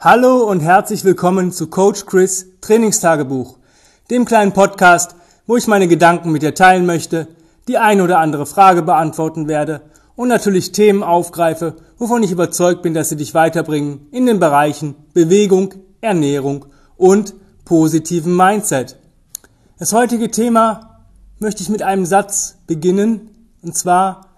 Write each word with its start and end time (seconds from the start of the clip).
Hallo 0.00 0.44
und 0.48 0.60
herzlich 0.60 1.02
willkommen 1.02 1.50
zu 1.50 1.66
Coach 1.66 2.06
Chris 2.06 2.46
Trainingstagebuch, 2.60 3.58
dem 4.12 4.26
kleinen 4.26 4.52
Podcast, 4.52 5.16
wo 5.48 5.56
ich 5.56 5.66
meine 5.66 5.88
Gedanken 5.88 6.30
mit 6.30 6.42
dir 6.42 6.54
teilen 6.54 6.86
möchte, 6.86 7.26
die 7.66 7.78
ein 7.78 8.00
oder 8.00 8.20
andere 8.20 8.46
Frage 8.46 8.82
beantworten 8.82 9.48
werde 9.48 9.80
und 10.14 10.28
natürlich 10.28 10.70
Themen 10.70 11.02
aufgreife, 11.02 11.78
wovon 11.96 12.22
ich 12.22 12.30
überzeugt 12.30 12.82
bin, 12.82 12.94
dass 12.94 13.08
sie 13.08 13.16
dich 13.16 13.34
weiterbringen 13.34 14.06
in 14.12 14.26
den 14.26 14.38
Bereichen 14.38 14.94
Bewegung, 15.14 15.74
Ernährung 16.00 16.66
und 16.96 17.34
positiven 17.64 18.36
Mindset. 18.36 19.00
Das 19.80 19.92
heutige 19.92 20.30
Thema 20.30 21.00
möchte 21.40 21.64
ich 21.64 21.70
mit 21.70 21.82
einem 21.82 22.06
Satz 22.06 22.58
beginnen, 22.68 23.30
und 23.62 23.76
zwar, 23.76 24.28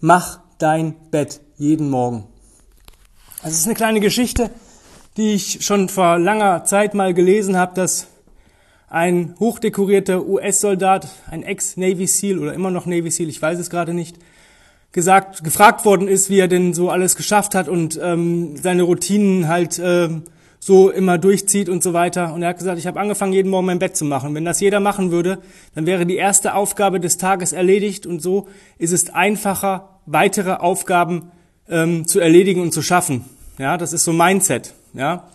mach 0.00 0.40
dein 0.58 0.96
Bett 1.12 1.40
jeden 1.56 1.88
Morgen. 1.88 2.26
Das 3.44 3.52
ist 3.52 3.66
eine 3.66 3.76
kleine 3.76 4.00
Geschichte, 4.00 4.50
die 5.16 5.34
ich 5.34 5.64
schon 5.64 5.88
vor 5.88 6.18
langer 6.18 6.64
Zeit 6.64 6.94
mal 6.94 7.14
gelesen 7.14 7.56
habe, 7.56 7.74
dass 7.74 8.08
ein 8.88 9.34
hochdekorierter 9.40 10.26
US-Soldat, 10.26 11.08
ein 11.30 11.42
Ex-Navy 11.42 12.06
SEAL 12.06 12.38
oder 12.38 12.54
immer 12.54 12.70
noch 12.70 12.86
Navy 12.86 13.10
SEAL, 13.10 13.28
ich 13.28 13.40
weiß 13.40 13.58
es 13.58 13.70
gerade 13.70 13.94
nicht, 13.94 14.18
gesagt, 14.92 15.42
gefragt 15.42 15.84
worden 15.84 16.06
ist, 16.06 16.30
wie 16.30 16.38
er 16.38 16.48
denn 16.48 16.72
so 16.72 16.90
alles 16.90 17.16
geschafft 17.16 17.54
hat 17.54 17.68
und 17.68 17.98
ähm, 18.00 18.56
seine 18.56 18.84
Routinen 18.84 19.48
halt 19.48 19.80
ähm, 19.82 20.22
so 20.60 20.90
immer 20.90 21.18
durchzieht 21.18 21.68
und 21.68 21.82
so 21.82 21.92
weiter. 21.92 22.32
Und 22.32 22.42
er 22.42 22.50
hat 22.50 22.58
gesagt, 22.58 22.78
ich 22.78 22.86
habe 22.86 23.00
angefangen, 23.00 23.32
jeden 23.32 23.50
Morgen 23.50 23.66
mein 23.66 23.80
Bett 23.80 23.96
zu 23.96 24.04
machen. 24.04 24.34
Wenn 24.34 24.44
das 24.44 24.60
jeder 24.60 24.80
machen 24.80 25.10
würde, 25.10 25.40
dann 25.74 25.84
wäre 25.84 26.06
die 26.06 26.16
erste 26.16 26.54
Aufgabe 26.54 27.00
des 27.00 27.18
Tages 27.18 27.52
erledigt 27.52 28.06
und 28.06 28.22
so 28.22 28.48
ist 28.78 28.92
es 28.92 29.12
einfacher, 29.12 29.98
weitere 30.06 30.52
Aufgaben 30.52 31.32
ähm, 31.68 32.06
zu 32.06 32.20
erledigen 32.20 32.62
und 32.62 32.72
zu 32.72 32.80
schaffen. 32.80 33.24
Ja, 33.58 33.76
das 33.76 33.92
ist 33.92 34.04
so 34.04 34.12
Mindset. 34.12 34.74
Ja? 34.94 35.28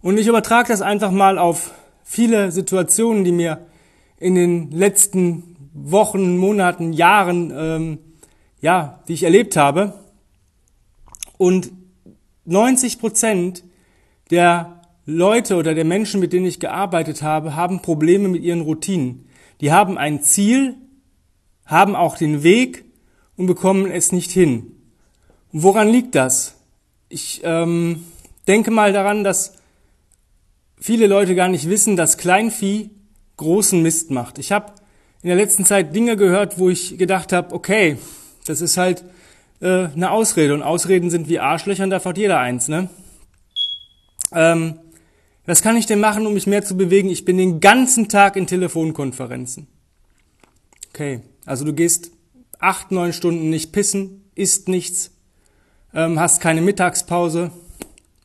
Und 0.00 0.18
ich 0.18 0.26
übertrage 0.26 0.68
das 0.68 0.82
einfach 0.82 1.10
mal 1.10 1.38
auf 1.38 1.72
viele 2.04 2.52
Situationen, 2.52 3.24
die 3.24 3.32
mir 3.32 3.66
in 4.18 4.34
den 4.34 4.70
letzten 4.70 5.56
Wochen, 5.74 6.36
Monaten, 6.36 6.92
Jahren, 6.92 7.52
ähm, 7.54 7.98
ja, 8.60 9.00
die 9.08 9.14
ich 9.14 9.24
erlebt 9.24 9.56
habe. 9.56 9.94
Und 11.38 11.72
90 12.44 13.00
Prozent 13.00 13.64
der 14.30 14.80
Leute 15.04 15.56
oder 15.56 15.74
der 15.74 15.84
Menschen, 15.84 16.20
mit 16.20 16.32
denen 16.32 16.46
ich 16.46 16.60
gearbeitet 16.60 17.22
habe, 17.22 17.56
haben 17.56 17.82
Probleme 17.82 18.28
mit 18.28 18.42
ihren 18.42 18.60
Routinen. 18.60 19.26
Die 19.60 19.72
haben 19.72 19.98
ein 19.98 20.22
Ziel, 20.22 20.76
haben 21.66 21.96
auch 21.96 22.16
den 22.16 22.42
Weg 22.42 22.84
und 23.36 23.46
bekommen 23.46 23.90
es 23.90 24.12
nicht 24.12 24.30
hin. 24.30 24.76
Woran 25.50 25.88
liegt 25.88 26.14
das? 26.14 26.56
Ich 27.08 27.40
ähm, 27.44 28.04
denke 28.46 28.70
mal 28.70 28.92
daran, 28.92 29.24
dass 29.24 29.54
viele 30.78 31.06
Leute 31.06 31.34
gar 31.34 31.48
nicht 31.48 31.68
wissen, 31.68 31.96
dass 31.96 32.18
Kleinvieh 32.18 32.90
großen 33.36 33.82
Mist 33.82 34.10
macht. 34.10 34.38
Ich 34.38 34.52
habe 34.52 34.72
in 35.22 35.28
der 35.28 35.36
letzten 35.36 35.64
Zeit 35.64 35.94
Dinge 35.94 36.16
gehört, 36.16 36.58
wo 36.58 36.68
ich 36.68 36.98
gedacht 36.98 37.32
habe, 37.32 37.54
okay, 37.54 37.96
das 38.46 38.60
ist 38.60 38.76
halt 38.76 39.04
äh, 39.60 39.86
eine 39.86 40.10
Ausrede 40.10 40.54
und 40.54 40.62
Ausreden 40.62 41.10
sind 41.10 41.28
wie 41.28 41.38
Arschlöcher 41.38 41.84
und 41.84 41.90
da 41.90 42.04
hat 42.04 42.18
jeder 42.18 42.38
eins. 42.38 42.68
Ne? 42.68 42.88
Ähm, 44.32 44.78
was 45.46 45.62
kann 45.62 45.76
ich 45.76 45.86
denn 45.86 46.00
machen, 46.00 46.26
um 46.26 46.34
mich 46.34 46.46
mehr 46.46 46.64
zu 46.64 46.76
bewegen? 46.76 47.08
Ich 47.08 47.24
bin 47.24 47.36
den 47.36 47.60
ganzen 47.60 48.08
Tag 48.08 48.36
in 48.36 48.46
Telefonkonferenzen. 48.46 49.66
Okay, 50.90 51.20
also 51.46 51.64
du 51.64 51.72
gehst 51.72 52.10
acht, 52.58 52.90
neun 52.90 53.12
Stunden 53.12 53.50
nicht 53.50 53.72
pissen, 53.72 54.24
isst 54.34 54.68
nichts, 54.68 55.10
ähm, 55.94 56.18
hast 56.20 56.40
keine 56.40 56.60
Mittagspause, 56.60 57.50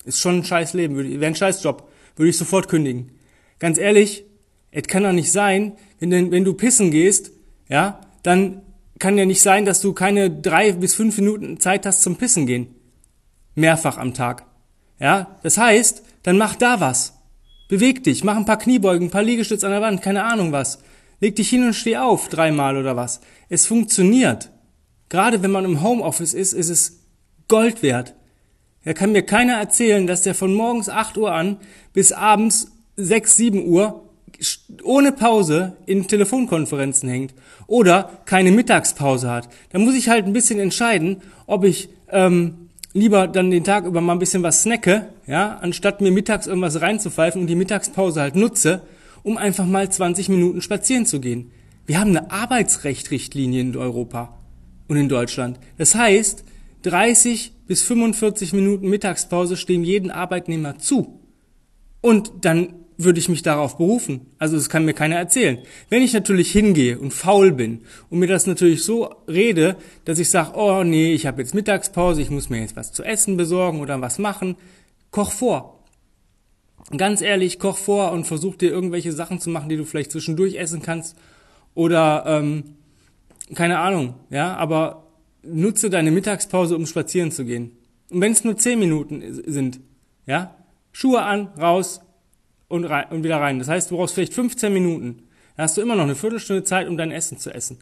ist 0.08 0.20
schon 0.20 0.40
ein 0.40 0.44
scheiß 0.44 0.74
Leben, 0.74 0.98
wäre 0.98 1.26
ein 1.26 1.36
scheiß 1.36 1.62
Job. 1.64 1.90
Würde 2.16 2.30
ich 2.30 2.38
sofort 2.38 2.68
kündigen. 2.68 3.12
Ganz 3.60 3.78
ehrlich, 3.78 4.26
es 4.72 4.88
kann 4.88 5.04
doch 5.04 5.12
nicht 5.12 5.32
sein, 5.32 5.74
wenn, 6.00 6.32
wenn 6.32 6.44
du 6.44 6.54
pissen 6.54 6.92
gehst, 6.92 7.32
ja, 7.70 8.02
dann 8.24 8.62
kann 9.00 9.18
ja 9.18 9.26
nicht 9.26 9.42
sein, 9.42 9.66
dass 9.66 9.82
du 9.82 9.94
keine 9.94 10.30
drei 10.30 10.72
bis 10.72 10.96
fünf 10.96 11.18
Minuten 11.18 11.60
Zeit 11.60 11.86
hast 11.86 12.02
zum 12.02 12.16
Pissen 12.16 12.48
gehen. 12.48 12.76
Mehrfach 13.56 13.98
am 13.98 14.14
Tag. 14.14 14.46
Ja, 15.00 15.38
das 15.44 15.58
heißt, 15.58 16.04
dann 16.24 16.38
mach 16.38 16.56
da 16.56 16.80
was. 16.80 17.14
Beweg 17.70 18.04
dich, 18.04 18.24
mach 18.24 18.38
ein 18.38 18.46
paar 18.46 18.58
Kniebeugen, 18.58 19.08
ein 19.08 19.12
paar 19.12 19.24
Liegestütze 19.24 19.66
an 19.66 19.74
der 19.74 19.82
Wand, 19.82 20.02
keine 20.02 20.24
Ahnung 20.24 20.52
was. 20.52 20.80
Leg 21.20 21.36
dich 21.36 21.50
hin 21.50 21.66
und 21.66 21.74
steh 21.74 21.98
auf, 21.98 22.30
dreimal 22.30 22.78
oder 22.78 22.96
was. 22.96 23.22
Es 23.50 23.66
funktioniert. 23.66 24.52
Gerade 25.10 25.42
wenn 25.42 25.52
man 25.52 25.66
im 25.66 25.82
Homeoffice 25.82 26.34
ist, 26.34 26.54
ist 26.54 26.70
es 26.70 27.04
Gold 27.48 27.82
wert. 27.82 28.14
Da 28.88 28.94
kann 28.94 29.12
mir 29.12 29.24
keiner 29.24 29.56
erzählen, 29.56 30.08
dass 30.08 30.22
der 30.22 30.34
von 30.34 30.54
morgens 30.54 30.88
8 30.88 31.18
Uhr 31.18 31.34
an 31.34 31.58
bis 31.92 32.14
abends 32.14 32.72
6, 32.96 33.36
7 33.36 33.68
Uhr 33.68 34.06
ohne 34.82 35.12
Pause 35.12 35.76
in 35.86 36.08
Telefonkonferenzen 36.08 37.10
hängt 37.10 37.34
oder 37.68 38.22
keine 38.24 38.54
Mittagspause 38.54 39.30
hat. 39.30 39.50
Da 39.74 39.80
muss 39.80 39.94
ich 39.94 40.08
halt 40.08 40.26
ein 40.26 40.32
bisschen 40.32 40.62
entscheiden, 40.62 41.18
ob 41.48 41.66
ich 41.66 41.90
ähm, 42.14 42.70
lieber 42.94 43.28
dann 43.28 43.52
den 43.52 43.66
Tag 43.66 43.84
über 43.84 44.00
mal 44.00 44.14
ein 44.14 44.20
bisschen 44.20 44.42
was 44.42 44.64
snacke, 44.64 45.10
ja, 45.26 45.58
anstatt 45.58 46.00
mir 46.00 46.14
mittags 46.14 46.48
irgendwas 46.48 46.80
reinzupfeifen 46.80 47.42
und 47.42 47.48
die 47.48 47.56
Mittagspause 47.56 48.22
halt 48.22 48.38
nutze, 48.38 48.84
um 49.22 49.36
einfach 49.36 49.66
mal 49.66 49.92
20 49.92 50.30
Minuten 50.30 50.62
spazieren 50.62 51.06
zu 51.06 51.20
gehen. 51.20 51.52
Wir 51.86 52.00
haben 52.00 52.16
eine 52.16 52.32
Arbeitsrechtrichtlinie 52.32 53.60
in 53.60 53.76
Europa 53.76 54.38
und 54.88 54.96
in 54.96 55.10
Deutschland. 55.10 55.60
Das 55.78 55.94
heißt, 55.94 56.46
30 56.84 57.52
bis 57.68 57.84
45 57.84 58.54
Minuten 58.54 58.90
Mittagspause 58.90 59.58
stehen 59.58 59.84
jeden 59.84 60.12
Arbeitnehmer 60.12 60.78
zu. 60.78 61.20
Und 62.02 62.32
dann 62.42 62.74
würde 62.98 63.20
ich 63.20 63.30
mich 63.30 63.44
darauf 63.44 63.78
berufen. 63.78 64.28
Also 64.40 64.56
das 64.56 64.70
kann 64.70 64.86
mir 64.86 64.94
keiner 64.94 65.18
erzählen. 65.18 65.60
Wenn 65.90 66.02
ich 66.02 66.14
natürlich 66.14 66.52
hingehe 66.52 66.98
und 66.98 67.14
faul 67.14 67.52
bin 67.52 67.82
und 68.10 68.20
mir 68.20 68.28
das 68.28 68.48
natürlich 68.48 68.84
so 68.84 69.14
rede, 69.28 69.78
dass 70.06 70.18
ich 70.18 70.30
sage, 70.30 70.54
oh 70.56 70.84
nee, 70.84 71.14
ich 71.14 71.28
habe 71.28 71.42
jetzt 71.42 71.54
Mittagspause, 71.54 72.22
ich 72.22 72.32
muss 72.32 72.50
mir 72.50 72.62
jetzt 72.62 72.76
was 72.76 72.92
zu 72.92 73.04
essen 73.04 73.38
besorgen 73.38 73.82
oder 73.82 74.02
was 74.02 74.18
machen, 74.18 74.56
koch 75.12 75.32
vor. 75.32 75.84
Ganz 76.96 77.22
ehrlich, 77.22 77.60
koch 77.60 77.78
vor 77.78 78.12
und 78.14 78.26
versuch 78.26 78.56
dir 78.56 78.72
irgendwelche 78.72 79.12
Sachen 79.12 79.40
zu 79.40 79.50
machen, 79.50 79.70
die 79.70 79.78
du 79.78 79.84
vielleicht 79.84 80.12
zwischendurch 80.12 80.56
essen 80.56 80.82
kannst 80.82 81.18
oder 81.76 82.24
ähm, 82.26 82.64
keine 83.54 83.80
Ahnung, 83.80 84.16
ja, 84.30 84.56
aber 84.56 85.07
nutze 85.44 85.90
deine 85.90 86.12
Mittagspause, 86.12 86.76
um 86.76 86.86
spazieren 86.86 87.32
zu 87.32 87.46
gehen. 87.46 87.78
Und 88.10 88.22
wenn 88.22 88.32
es 88.32 88.44
nur 88.44 88.58
zehn 88.58 88.80
Minuten 88.80 89.24
sind, 89.46 89.80
ja, 90.26 90.56
Schuhe 90.92 91.22
an, 91.22 91.48
raus 91.60 92.02
und, 92.68 92.86
rein, 92.86 93.06
und 93.10 93.24
wieder 93.24 93.40
rein. 93.40 93.60
Das 93.60 93.68
heißt, 93.68 93.92
du 93.92 93.98
brauchst 93.98 94.16
vielleicht 94.16 94.34
15 94.34 94.74
Minuten. 94.74 95.24
Dann 95.56 95.66
hast 95.66 95.78
du 95.78 95.82
immer 95.82 95.96
noch 95.96 96.04
eine 96.04 96.16
Viertelstunde 96.16 96.64
Zeit, 96.64 96.88
um 96.88 96.98
dein 96.98 97.12
Essen 97.12 97.38
zu 97.38 97.54
essen. 97.54 97.80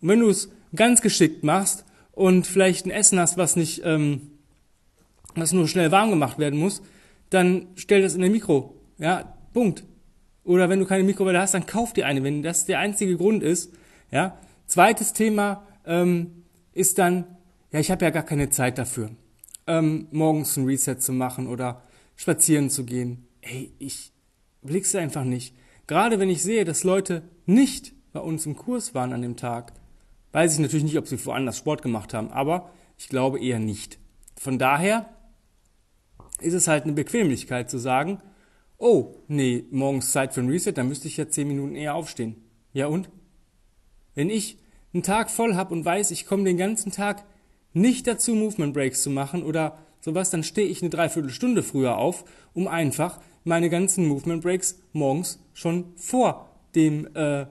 Und 0.00 0.08
wenn 0.08 0.20
du 0.20 0.28
es 0.28 0.50
ganz 0.74 1.00
geschickt 1.00 1.44
machst 1.44 1.84
und 2.12 2.46
vielleicht 2.46 2.86
ein 2.86 2.90
Essen 2.90 3.18
hast, 3.18 3.36
was 3.36 3.56
nicht, 3.56 3.82
ähm, 3.84 4.32
was 5.34 5.52
nur 5.52 5.68
schnell 5.68 5.92
warm 5.92 6.10
gemacht 6.10 6.38
werden 6.38 6.58
muss, 6.58 6.82
dann 7.30 7.68
stell 7.76 8.02
das 8.02 8.14
in 8.14 8.22
den 8.22 8.32
Mikro. 8.32 8.74
Ja, 8.98 9.36
Punkt. 9.52 9.84
Oder 10.44 10.68
wenn 10.68 10.78
du 10.78 10.86
keine 10.86 11.02
Mikrowelle 11.02 11.40
hast, 11.40 11.54
dann 11.54 11.66
kauf 11.66 11.92
dir 11.92 12.06
eine, 12.06 12.22
wenn 12.22 12.42
das 12.42 12.66
der 12.66 12.78
einzige 12.78 13.16
Grund 13.16 13.42
ist. 13.42 13.72
Ja. 14.10 14.38
Zweites 14.66 15.12
Thema, 15.12 15.66
ähm, 15.86 16.44
ist 16.76 16.98
dann, 16.98 17.24
ja, 17.72 17.80
ich 17.80 17.90
habe 17.90 18.04
ja 18.04 18.10
gar 18.10 18.22
keine 18.22 18.50
Zeit 18.50 18.76
dafür, 18.76 19.10
ähm, 19.66 20.08
morgens 20.10 20.56
ein 20.56 20.66
Reset 20.66 20.96
zu 21.00 21.12
machen 21.12 21.46
oder 21.46 21.82
spazieren 22.16 22.68
zu 22.68 22.84
gehen. 22.84 23.26
Ey, 23.40 23.72
ich 23.78 24.12
blick's 24.62 24.94
einfach 24.94 25.24
nicht. 25.24 25.56
Gerade 25.86 26.18
wenn 26.18 26.28
ich 26.28 26.42
sehe, 26.42 26.64
dass 26.64 26.84
Leute 26.84 27.22
nicht 27.46 27.94
bei 28.12 28.20
uns 28.20 28.44
im 28.44 28.56
Kurs 28.56 28.94
waren 28.94 29.12
an 29.12 29.22
dem 29.22 29.36
Tag, 29.36 29.72
weiß 30.32 30.54
ich 30.54 30.58
natürlich 30.58 30.84
nicht, 30.84 30.98
ob 30.98 31.08
sie 31.08 31.24
woanders 31.24 31.58
Sport 31.58 31.80
gemacht 31.80 32.12
haben, 32.12 32.30
aber 32.30 32.70
ich 32.98 33.08
glaube 33.08 33.40
eher 33.40 33.58
nicht. 33.58 33.98
Von 34.38 34.58
daher 34.58 35.08
ist 36.40 36.54
es 36.54 36.68
halt 36.68 36.84
eine 36.84 36.92
Bequemlichkeit 36.92 37.70
zu 37.70 37.78
sagen, 37.78 38.20
oh, 38.76 39.14
nee, 39.28 39.64
morgens 39.70 40.12
Zeit 40.12 40.34
für 40.34 40.40
ein 40.40 40.50
Reset, 40.50 40.72
dann 40.72 40.88
müsste 40.88 41.08
ich 41.08 41.16
ja 41.16 41.28
zehn 41.28 41.48
Minuten 41.48 41.74
eher 41.74 41.94
aufstehen. 41.94 42.36
Ja 42.74 42.88
und? 42.88 43.08
Wenn 44.14 44.28
ich 44.28 44.58
einen 44.96 45.02
Tag 45.02 45.30
voll 45.30 45.54
habe 45.54 45.74
und 45.74 45.84
weiß, 45.84 46.10
ich 46.10 46.26
komme 46.26 46.44
den 46.44 46.56
ganzen 46.56 46.90
Tag 46.90 47.24
nicht 47.74 48.06
dazu, 48.06 48.34
Movement 48.34 48.72
Breaks 48.72 49.02
zu 49.02 49.10
machen 49.10 49.42
oder 49.42 49.76
sowas, 50.00 50.30
dann 50.30 50.42
stehe 50.42 50.66
ich 50.66 50.80
eine 50.80 50.88
Dreiviertelstunde 50.88 51.62
früher 51.62 51.98
auf, 51.98 52.24
um 52.54 52.66
einfach 52.66 53.20
meine 53.44 53.68
ganzen 53.68 54.06
Movement 54.06 54.42
Breaks 54.42 54.80
morgens 54.92 55.38
schon 55.52 55.92
vor 55.96 56.48
dem 56.74 57.14
äh, 57.14 57.44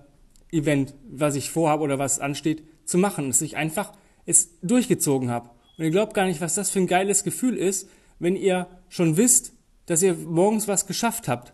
Event, 0.52 0.96
was 1.08 1.36
ich 1.36 1.52
vorhabe 1.52 1.84
oder 1.84 2.00
was 2.00 2.20
ansteht, 2.20 2.64
zu 2.86 2.98
machen. 2.98 3.28
Dass 3.28 3.42
ich 3.42 3.58
einfach 3.58 3.94
es 4.26 4.60
durchgezogen 4.62 5.30
habe. 5.30 5.52
Und 5.78 5.84
ihr 5.84 5.92
glaubt 5.92 6.16
gar 6.16 6.26
nicht, 6.26 6.42
was 6.42 6.56
das 6.56 6.72
für 6.72 6.80
ein 6.80 6.88
geiles 6.88 7.24
Gefühl 7.24 7.58
ist, 7.58 7.88
wenn 8.18 8.36
ihr 8.36 8.68
schon 8.90 9.18
wisst, 9.18 9.54
dass 9.86 10.02
ihr 10.02 10.16
morgens 10.16 10.68
was 10.68 10.88
geschafft 10.88 11.28
habt. 11.28 11.54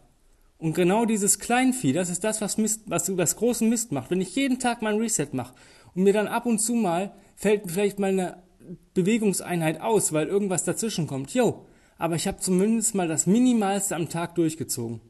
Und 0.58 0.76
genau 0.76 1.06
dieses 1.06 1.40
Kleinvieh, 1.40 1.92
das 1.92 2.10
ist 2.10 2.24
das, 2.24 2.40
was, 2.40 2.58
Mist, 2.58 2.84
was 2.86 3.12
das 3.14 3.36
großen 3.36 3.68
Mist 3.68 3.92
macht. 3.92 4.12
Wenn 4.12 4.22
ich 4.22 4.36
jeden 4.36 4.60
Tag 4.60 4.82
mein 4.82 4.98
Reset 4.98 5.30
mache 5.34 5.56
und 5.96 6.04
mir 6.04 6.14
dann 6.14 6.28
ab 6.28 6.46
und 6.46 6.60
zu 6.60 6.74
mal 6.74 7.14
fällt 7.36 7.70
vielleicht 7.70 8.00
mal 8.00 8.10
eine 8.10 8.44
Bewegungseinheit 8.94 9.82
aus, 9.82 10.14
weil 10.14 10.28
irgendwas 10.28 10.64
dazwischen 10.64 11.08
kommt. 11.08 11.34
Jo, 11.34 11.66
aber 11.98 12.16
ich 12.16 12.28
habe 12.28 12.40
zumindest 12.40 12.96
mal 12.96 13.08
das 13.08 13.28
Minimalste 13.28 13.96
am 13.96 14.10
Tag 14.10 14.36
durchgezogen. 14.36 15.02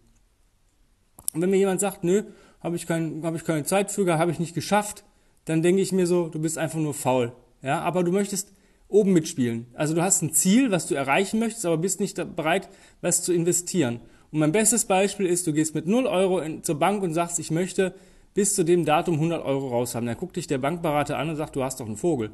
Und 1.33 1.41
wenn 1.41 1.49
mir 1.49 1.57
jemand 1.57 1.79
sagt, 1.79 2.03
nö, 2.03 2.23
habe 2.59 2.75
ich, 2.75 2.85
kein, 2.85 3.23
hab 3.23 3.35
ich 3.35 3.43
keine 3.43 3.63
Zeit 3.63 3.91
für, 3.91 4.17
habe 4.17 4.31
ich 4.31 4.39
nicht 4.39 4.53
geschafft, 4.53 5.03
dann 5.45 5.61
denke 5.61 5.81
ich 5.81 5.91
mir 5.91 6.05
so, 6.05 6.27
du 6.27 6.39
bist 6.39 6.57
einfach 6.57 6.79
nur 6.79 6.93
faul. 6.93 7.33
Ja, 7.61 7.81
aber 7.81 8.03
du 8.03 8.11
möchtest 8.11 8.53
oben 8.87 9.13
mitspielen. 9.13 9.67
Also 9.73 9.93
du 9.93 10.01
hast 10.01 10.21
ein 10.21 10.33
Ziel, 10.33 10.71
was 10.71 10.87
du 10.87 10.95
erreichen 10.95 11.39
möchtest, 11.39 11.65
aber 11.65 11.77
bist 11.77 11.99
nicht 11.99 12.17
bereit, 12.35 12.69
was 13.01 13.23
zu 13.23 13.33
investieren. 13.33 14.01
Und 14.31 14.39
mein 14.39 14.51
bestes 14.51 14.85
Beispiel 14.85 15.25
ist, 15.25 15.47
du 15.47 15.53
gehst 15.53 15.75
mit 15.75 15.87
0 15.87 16.07
Euro 16.07 16.39
in, 16.39 16.63
zur 16.63 16.77
Bank 16.77 17.03
und 17.03 17.13
sagst, 17.13 17.39
ich 17.39 17.51
möchte 17.51 17.93
bis 18.33 18.55
zu 18.55 18.63
dem 18.63 18.85
Datum 18.85 19.15
100 19.15 19.43
Euro 19.43 19.69
raus 19.69 19.95
haben. 19.95 20.05
Dann 20.05 20.17
guckt 20.17 20.35
dich 20.35 20.47
der 20.47 20.57
Bankberater 20.57 21.17
an 21.17 21.29
und 21.29 21.35
sagt, 21.35 21.55
du 21.55 21.63
hast 21.63 21.79
doch 21.79 21.85
einen 21.85 21.97
Vogel. 21.97 22.31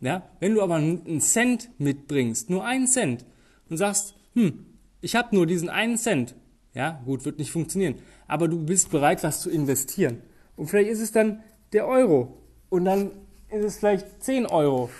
Ja? 0.00 0.28
Wenn 0.40 0.54
du 0.54 0.62
aber 0.62 0.74
einen 0.74 1.20
Cent 1.20 1.70
mitbringst, 1.78 2.50
nur 2.50 2.64
einen 2.64 2.86
Cent, 2.86 3.24
und 3.68 3.76
sagst, 3.76 4.14
hm, 4.34 4.66
ich 5.00 5.16
habe 5.16 5.34
nur 5.34 5.46
diesen 5.46 5.68
einen 5.68 5.96
Cent, 5.96 6.34
ja, 6.74 7.00
gut, 7.04 7.24
wird 7.24 7.38
nicht 7.38 7.50
funktionieren, 7.50 7.96
aber 8.28 8.48
du 8.48 8.64
bist 8.64 8.90
bereit, 8.90 9.22
was 9.22 9.40
zu 9.40 9.50
investieren. 9.50 10.22
Und 10.56 10.68
vielleicht 10.68 10.90
ist 10.90 11.00
es 11.00 11.12
dann 11.12 11.42
der 11.72 11.86
Euro 11.86 12.36
und 12.68 12.84
dann 12.84 13.10
ist 13.50 13.64
es 13.64 13.78
vielleicht 13.78 14.22
10 14.22 14.46
Euro, 14.46 14.90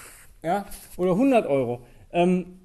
ja, 0.43 0.67
oder 0.97 1.13
100 1.13 1.47
Euro. 1.47 1.83
Ähm, 2.13 2.61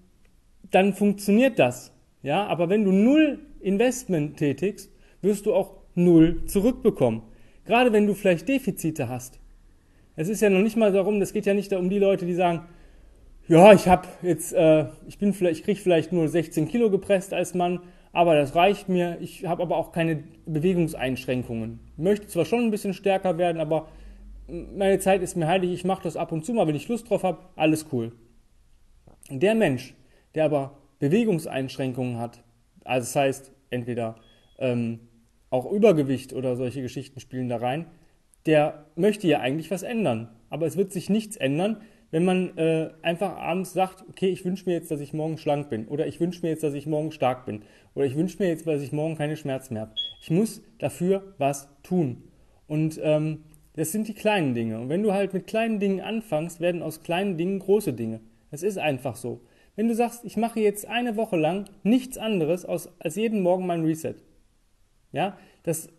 dann 0.71 0.94
funktioniert 0.94 1.59
das. 1.59 1.92
Ja, 2.24 2.45
aber 2.48 2.69
wenn 2.69 2.86
du 2.86 2.92
null 2.92 3.39
Investment 3.59 4.38
tätigst, 4.38 4.92
wirst 5.21 5.45
du 5.45 5.53
auch 5.53 5.77
null 5.95 6.45
zurückbekommen. 6.45 7.24
Gerade 7.71 7.94
wenn 7.94 8.06
du 8.06 8.15
vielleicht 8.15 8.50
Defizite 8.50 9.07
hast. 9.07 9.39
Es 10.18 10.27
ist 10.27 10.41
ja 10.41 10.50
noch 10.50 10.59
nicht 10.59 10.75
mal 10.75 10.91
darum, 10.91 11.21
das 11.21 11.31
geht 11.31 11.45
ja 11.45 11.53
nicht 11.53 11.71
um 11.71 11.89
die 11.89 12.00
Leute, 12.00 12.25
die 12.25 12.33
sagen, 12.33 12.63
ja, 13.47 13.71
ich 13.71 13.88
habe 13.88 14.09
jetzt, 14.21 14.51
äh, 14.51 14.88
ich 15.07 15.18
bin 15.18 15.31
vielleicht, 15.31 15.59
ich 15.59 15.63
kriege 15.63 15.79
vielleicht 15.79 16.12
nur 16.12 16.27
16 16.27 16.68
Kilo 16.68 16.89
gepresst 16.89 17.33
als 17.33 17.53
Mann, 17.53 17.79
aber 18.12 18.35
das 18.35 18.56
reicht 18.56 18.89
mir. 18.89 19.19
Ich 19.21 19.45
habe 19.45 19.63
aber 19.63 19.77
auch 19.77 19.94
keine 19.94 20.21
Bewegungseinschränkungen. 20.45 21.79
Möchte 21.95 22.27
zwar 22.27 22.44
schon 22.44 22.65
ein 22.65 22.71
bisschen 22.71 22.94
stärker 22.94 23.38
werden, 23.38 23.62
aber 23.62 23.88
meine 24.50 25.00
Zeit 25.00 25.21
ist 25.21 25.38
mir 25.38 25.47
heilig. 25.47 25.71
Ich 25.71 25.85
mache 25.85 26.03
das 26.03 26.17
ab 26.17 26.33
und 26.33 26.44
zu 26.44 26.51
mal, 26.53 26.67
wenn 26.67 26.75
ich 26.75 26.89
Lust 26.89 27.09
drauf 27.09 27.24
habe. 27.24 27.38
Alles 27.56 27.85
cool. 27.94 28.12
Der 29.29 29.56
Mensch, 29.56 29.94
der 30.35 30.44
aber 30.44 30.77
Bewegungseinschränkungen 31.00 32.17
hat, 32.17 32.44
also 32.83 33.06
das 33.06 33.15
heißt 33.15 33.51
entweder 33.69 34.17
ähm, 34.59 35.00
auch 35.51 35.71
Übergewicht 35.71 36.33
oder 36.33 36.56
solche 36.56 36.81
Geschichten 36.81 37.19
spielen 37.19 37.50
da 37.50 37.57
rein, 37.57 37.86
der 38.48 38.86
möchte 38.95 39.27
ja 39.27 39.39
eigentlich 39.39 39.69
was 39.69 39.83
ändern. 39.83 40.30
Aber 40.50 40.65
es 40.65 40.75
wird 40.75 40.92
sich 40.92 41.09
nichts 41.09 41.38
ändern, 41.38 41.77
wenn 42.09 42.25
man 42.25 42.57
äh, 42.57 42.89
einfach 43.03 43.38
abends 43.38 43.74
sagt, 43.74 44.03
okay, 44.09 44.30
ich 44.30 44.44
wünsche 44.44 44.65
mir 44.65 44.74
jetzt, 44.74 44.92
dass 44.92 45.00
ich 45.00 45.13
morgen 45.13 45.38
schlank 45.38 45.69
bin 45.69 45.88
oder 45.88 46.07
ich 46.07 46.19
wünsche 46.19 46.42
mir 46.42 46.50
jetzt, 46.50 46.63
dass 46.63 46.74
ich 46.74 46.86
morgen 46.86 47.12
stark 47.12 47.45
bin 47.45 47.62
oder 47.94 48.06
ich 48.06 48.15
wünsche 48.15 48.42
mir 48.42 48.50
jetzt, 48.50 48.68
dass 48.68 48.81
ich 48.81 48.92
morgen 48.92 49.15
keine 49.15 49.38
Schmerzen 49.38 49.75
mehr 49.75 49.83
habe. 49.83 49.95
Ich 50.21 50.31
muss 50.31 50.62
dafür 50.80 51.33
was 51.38 51.69
tun. 51.83 52.24
Und 52.68 53.00
ähm, 53.03 53.44
das 53.75 53.92
sind 53.92 54.07
die 54.07 54.13
kleinen 54.13 54.53
Dinge. 54.53 54.80
Und 54.80 54.89
wenn 54.89 55.03
du 55.03 55.13
halt 55.13 55.33
mit 55.33 55.48
kleinen 55.48 55.80
Dingen 55.80 56.01
anfängst, 56.01 56.59
werden 56.59 56.81
aus 56.81 57.03
kleinen 57.03 57.38
Dingen 57.38 57.59
große 57.59 57.94
Dinge. 57.94 58.19
Das 58.50 58.63
ist 58.63 58.77
einfach 58.77 59.15
so. 59.15 59.42
Wenn 59.77 59.88
du 59.88 59.95
sagst, 59.95 60.25
ich 60.25 60.36
mache 60.36 60.59
jetzt 60.59 60.86
eine 60.88 61.15
Woche 61.15 61.38
lang 61.38 61.65
nichts 61.83 62.18
anderes 62.18 62.65
als 62.65 63.15
jeden 63.15 63.42
Morgen 63.42 63.65
mein 63.65 63.86
Reset. 63.86 64.15
Ja, 65.11 65.37
das 65.63 65.89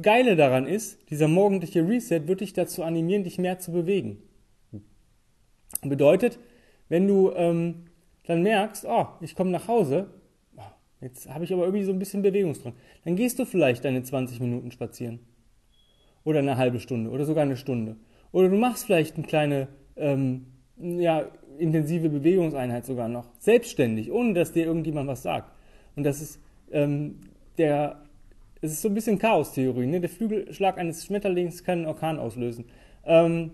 Geile 0.00 0.36
daran 0.36 0.66
ist, 0.66 1.10
dieser 1.10 1.28
morgendliche 1.28 1.86
Reset 1.86 2.26
wird 2.26 2.40
dich 2.40 2.52
dazu 2.52 2.82
animieren, 2.82 3.24
dich 3.24 3.38
mehr 3.38 3.58
zu 3.58 3.72
bewegen. 3.72 4.18
Bedeutet, 5.82 6.38
wenn 6.88 7.08
du 7.08 7.32
ähm, 7.32 7.86
dann 8.26 8.42
merkst, 8.42 8.84
oh, 8.86 9.06
ich 9.20 9.34
komme 9.34 9.50
nach 9.50 9.68
Hause, 9.68 10.08
oh, 10.56 10.62
jetzt 11.00 11.28
habe 11.28 11.44
ich 11.44 11.52
aber 11.52 11.64
irgendwie 11.64 11.84
so 11.84 11.92
ein 11.92 11.98
bisschen 11.98 12.22
Bewegungsdrang, 12.22 12.74
dann 13.04 13.16
gehst 13.16 13.38
du 13.38 13.44
vielleicht 13.44 13.84
deine 13.84 14.02
20 14.02 14.40
Minuten 14.40 14.70
spazieren. 14.70 15.20
Oder 16.24 16.38
eine 16.38 16.56
halbe 16.56 16.78
Stunde 16.78 17.10
oder 17.10 17.24
sogar 17.24 17.42
eine 17.42 17.56
Stunde. 17.56 17.96
Oder 18.30 18.48
du 18.48 18.56
machst 18.56 18.84
vielleicht 18.86 19.16
eine 19.16 19.26
kleine 19.26 19.68
ähm, 19.96 20.46
ja, 20.78 21.26
intensive 21.58 22.08
Bewegungseinheit 22.08 22.86
sogar 22.86 23.08
noch. 23.08 23.26
Selbstständig, 23.38 24.10
ohne 24.10 24.34
dass 24.34 24.52
dir 24.52 24.66
irgendjemand 24.66 25.08
was 25.08 25.22
sagt. 25.22 25.52
Und 25.96 26.04
das 26.04 26.22
ist 26.22 26.40
ähm, 26.70 27.20
der, 27.58 28.02
es 28.62 28.72
ist 28.72 28.82
so 28.82 28.88
ein 28.88 28.94
bisschen 28.94 29.18
Chaos-Theorie. 29.18 29.86
Ne? 29.86 30.00
Der 30.00 30.08
Flügelschlag 30.08 30.78
eines 30.78 31.04
Schmetterlings 31.04 31.64
kann 31.64 31.78
einen 31.78 31.88
Orkan 31.88 32.18
auslösen. 32.18 32.64
Ähm, 33.04 33.50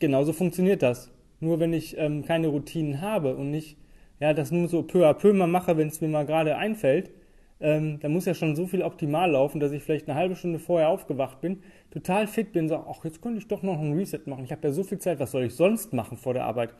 genauso 0.00 0.32
funktioniert 0.32 0.82
das. 0.82 1.10
Nur 1.40 1.60
wenn 1.60 1.72
ich 1.72 1.96
ähm, 1.96 2.24
keine 2.24 2.48
Routinen 2.48 3.00
habe 3.00 3.36
und 3.36 3.52
nicht, 3.52 3.78
ja, 4.18 4.34
das 4.34 4.50
nur 4.50 4.66
so 4.68 4.82
peu 4.82 5.08
à 5.08 5.14
peu 5.14 5.32
mal 5.32 5.46
mache, 5.46 5.76
wenn 5.76 5.86
es 5.86 6.00
mir 6.00 6.08
mal 6.08 6.26
gerade 6.26 6.56
einfällt, 6.56 7.12
ähm, 7.60 8.00
da 8.00 8.08
muss 8.08 8.24
ja 8.24 8.34
schon 8.34 8.56
so 8.56 8.66
viel 8.66 8.82
optimal 8.82 9.30
laufen, 9.30 9.60
dass 9.60 9.70
ich 9.70 9.84
vielleicht 9.84 10.08
eine 10.08 10.18
halbe 10.18 10.34
Stunde 10.34 10.58
vorher 10.58 10.88
aufgewacht 10.88 11.40
bin, 11.40 11.62
total 11.92 12.26
fit 12.26 12.52
bin, 12.52 12.68
sage, 12.68 12.84
ach, 12.88 13.04
jetzt 13.04 13.22
könnte 13.22 13.38
ich 13.38 13.46
doch 13.46 13.62
noch 13.62 13.80
ein 13.80 13.92
Reset 13.92 14.20
machen. 14.26 14.44
Ich 14.44 14.50
habe 14.50 14.66
ja 14.66 14.72
so 14.72 14.82
viel 14.82 14.98
Zeit, 14.98 15.20
was 15.20 15.30
soll 15.30 15.44
ich 15.44 15.54
sonst 15.54 15.92
machen 15.92 16.16
vor 16.16 16.34
der 16.34 16.44
Arbeit? 16.44 16.74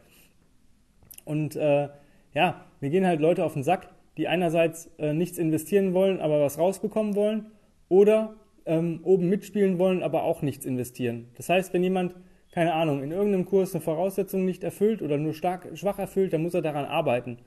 Und 1.25 1.55
äh, 1.55 1.89
ja, 2.35 2.65
mir 2.81 2.91
gehen 2.91 3.07
halt 3.07 3.21
Leute 3.21 3.45
auf 3.45 3.55
den 3.55 3.63
Sack, 3.63 3.89
die 4.19 4.29
einerseits 4.29 4.91
äh, 4.99 5.15
nichts 5.15 5.39
investieren 5.39 5.95
wollen, 5.95 6.21
aber 6.21 6.41
was 6.43 6.59
rausbekommen 6.59 7.15
wollen, 7.15 7.47
oder 7.89 8.35
ähm, 8.67 9.01
oben 9.03 9.29
mitspielen 9.29 9.79
wollen, 9.79 10.03
aber 10.03 10.25
auch 10.25 10.43
nichts 10.43 10.67
investieren. 10.67 11.29
Das 11.37 11.49
heißt, 11.49 11.73
wenn 11.73 11.83
jemand, 11.83 12.15
keine 12.53 12.75
Ahnung, 12.75 13.03
in 13.03 13.13
irgendeinem 13.13 13.47
Kurs 13.47 13.75
eine 13.75 13.81
Voraussetzung 13.81 14.45
nicht 14.45 14.63
erfüllt 14.63 15.01
oder 15.01 15.17
nur 15.17 15.33
stark 15.33 15.69
schwach 15.75 15.99
erfüllt, 15.99 16.33
dann 16.33 16.43
muss 16.43 16.55
er 16.55 16.63
daran 16.63 16.85
arbeiten. 16.85 17.39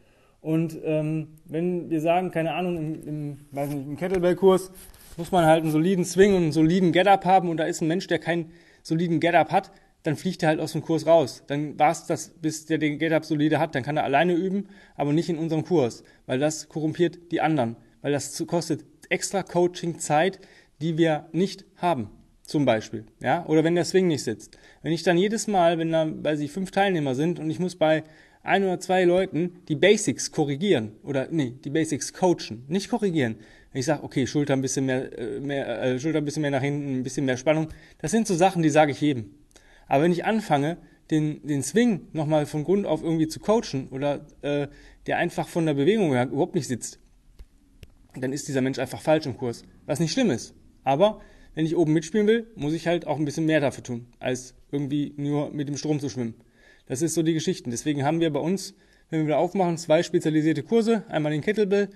Und 0.41 0.79
ähm, 0.83 1.27
wenn 1.45 1.91
wir 1.91 2.01
sagen, 2.01 2.31
keine 2.31 2.56
Ahnung, 2.56 2.77
im, 2.77 3.07
im, 3.07 3.38
weiß 3.51 3.69
nicht, 3.69 3.88
im 3.88 3.97
Kettlebell-Kurs 3.97 4.71
muss 5.18 5.31
man 5.31 5.45
halt 5.45 5.62
einen 5.62 5.71
soliden 5.71 6.06
Swing 6.06 6.33
und 6.33 6.44
einen 6.44 6.51
soliden 6.51 6.91
Get-Up 6.91 7.25
haben 7.25 7.50
und 7.50 7.57
da 7.57 7.65
ist 7.65 7.81
ein 7.81 7.88
Mensch, 7.88 8.07
der 8.07 8.18
keinen 8.18 8.51
soliden 8.81 9.19
Get-Up 9.19 9.51
hat, 9.51 9.71
dann 10.03 10.15
fliegt 10.15 10.44
er 10.44 10.50
halt 10.50 10.59
aus 10.59 10.71
dem 10.71 10.81
Kurs 10.81 11.06
raus. 11.06 11.44
Dann 11.48 11.77
war 11.77 11.92
es 11.92 12.06
das, 12.06 12.30
bis 12.42 12.65
der 12.65 12.77
den 12.77 12.98
GitHub 12.98 13.25
solide 13.25 13.59
hat. 13.59 13.75
Dann 13.75 13.83
kann 13.83 13.98
er 13.98 14.03
alleine 14.03 14.33
üben, 14.33 14.68
aber 14.95 15.13
nicht 15.13 15.30
in 15.30 15.38
unserem 15.38 15.63
Kurs, 15.63 16.03
weil 16.25 16.39
das 16.39 16.69
korrumpiert 16.69 17.31
die 17.31 17.42
anderen. 17.42 17.75
Weil 18.01 18.12
das 18.12 18.44
kostet 18.48 18.86
extra 19.09 19.44
Coaching-Zeit, 19.44 20.39
die 20.81 20.98
wir 20.98 21.27
nicht 21.31 21.65
haben. 21.77 22.09
Zum 22.44 22.65
Beispiel. 22.65 23.06
Ja? 23.21 23.45
Oder 23.45 23.63
wenn 23.63 23.75
der 23.75 23.86
Swing 23.86 24.07
nicht 24.07 24.24
sitzt. 24.24 24.57
Wenn 24.81 24.92
ich 24.92 25.03
dann 25.03 25.18
jedes 25.18 25.48
Mal, 25.48 25.77
wenn 25.77 25.92
da, 25.92 26.07
weiß 26.12 26.39
ich, 26.39 26.51
fünf 26.51 26.71
Teilnehmer 26.71 27.15
sind 27.15 27.39
und 27.39 27.50
ich 27.50 27.59
muss 27.59 27.75
bei 27.75 28.04
ein 28.44 28.63
oder 28.63 28.80
zwei 28.80 29.04
Leuten 29.04 29.62
die 29.68 29.75
Basics 29.75 30.31
korrigieren 30.31 30.94
oder 31.04 31.27
nee, 31.30 31.54
die 31.63 31.69
Basics 31.69 32.12
coachen, 32.12 32.65
nicht 32.68 32.89
korrigieren. 32.89 33.36
Wenn 33.71 33.80
ich 33.80 33.85
sage, 33.85 34.04
okay, 34.04 34.28
Schulter 34.28 34.54
ein 34.54 34.61
bisschen 34.61 34.85
mehr, 34.85 35.18
äh, 35.18 35.40
mehr 35.40 35.81
äh, 35.81 35.99
Schulter 35.99 36.18
ein 36.18 36.25
bisschen 36.25 36.42
mehr 36.42 36.52
nach 36.52 36.61
hinten, 36.61 36.99
ein 36.99 37.04
bisschen 37.04 37.25
mehr 37.25 37.37
Spannung, 37.37 37.69
das 37.99 38.11
sind 38.11 38.28
so 38.28 38.35
Sachen, 38.35 38.64
die 38.64 38.69
sage 38.69 38.92
ich 38.92 38.99
jedem. 38.99 39.35
Aber 39.92 40.04
wenn 40.04 40.14
ich 40.14 40.24
anfange, 40.24 40.78
den, 41.10 41.45
den 41.45 41.64
Swing 41.64 42.07
nochmal 42.14 42.45
von 42.45 42.64
Grund 42.64 42.88
auf 42.88 43.04
irgendwie 43.04 43.28
zu 43.28 43.42
coachen 43.42 43.90
oder 43.90 44.26
äh, 44.42 44.69
der 45.06 45.18
einfach 45.18 45.50
von 45.50 45.66
der 45.66 45.74
Bewegung 45.74 46.14
her 46.14 46.30
überhaupt 46.31 46.56
nicht 46.56 46.69
sitzt, 46.69 46.98
dann 48.16 48.31
ist 48.31 48.48
dieser 48.48 48.62
Mensch 48.62 48.80
einfach 48.80 49.02
falsch 49.02 49.26
im 49.26 49.36
Kurs. 49.36 49.64
Was 49.86 50.00
nicht 50.00 50.14
schlimm 50.14 50.31
ist. 50.31 50.56
Aber 50.86 51.19
wenn 51.56 51.66
ich 51.66 51.76
oben 51.76 51.92
mitspielen 51.92 52.26
will, 52.26 52.48
muss 52.56 52.71
ich 52.71 52.88
halt 52.88 53.06
auch 53.06 53.19
ein 53.19 53.26
bisschen 53.26 53.45
mehr 53.45 53.60
dafür 53.60 53.83
tun, 53.83 54.07
als 54.19 54.56
irgendwie 54.71 55.14
nur 55.18 55.52
mit 55.52 55.68
dem 55.68 55.76
Strom 55.76 56.00
zu 56.00 56.07
schwimmen. 56.07 56.36
Das 56.86 57.02
ist 57.02 57.14
so 57.14 57.21
die 57.21 57.33
Geschichten. 57.33 57.69
Deswegen 57.69 58.06
haben 58.06 58.21
wir 58.21 58.31
bei 58.31 58.40
uns, 58.40 58.74
wenn 59.10 59.19
wir 59.19 59.26
wieder 59.26 59.40
aufmachen, 59.40 59.78
zwei 59.78 60.04
spezialisierte 60.04 60.64
Kurse. 60.64 61.04
Einmal 61.10 61.33
den 61.33 61.42
Kettlebell, 61.42 61.90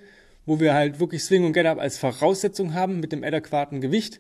wo 0.46 0.60
wir 0.60 0.74
halt 0.74 1.00
wirklich 1.00 1.24
Swing 1.24 1.46
und 1.46 1.54
Get-Up 1.54 1.80
als 1.80 1.98
Voraussetzung 1.98 2.74
haben 2.74 3.00
mit 3.00 3.14
dem 3.14 3.24
adäquaten 3.24 3.80
Gewicht 3.80 4.20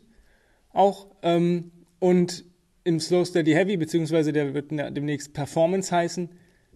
auch. 0.72 1.08
Ähm, 1.24 1.74
und 2.00 2.46
im 2.86 3.00
Slow 3.00 3.26
Steady 3.26 3.52
Heavy, 3.52 3.78
beziehungsweise 3.78 4.32
der 4.32 4.54
wird 4.54 4.72
demnächst 4.72 5.34
Performance 5.34 5.94
heißen, 5.94 6.30